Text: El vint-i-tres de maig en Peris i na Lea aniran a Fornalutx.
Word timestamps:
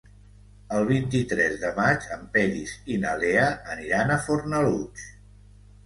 El 0.77 0.85
vint-i-tres 0.91 1.53
de 1.65 1.71
maig 1.77 2.09
en 2.17 2.25
Peris 2.39 2.75
i 2.95 2.99
na 3.07 3.15
Lea 3.27 3.47
aniran 3.79 4.19
a 4.19 4.23
Fornalutx. 4.27 5.11